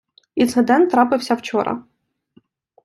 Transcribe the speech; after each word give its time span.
Інцидент 0.35 0.91
трапився 0.91 1.33
вчора. 1.35 1.83